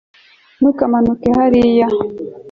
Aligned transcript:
ntukamanuke 0.57 1.29
hariya 1.37 1.87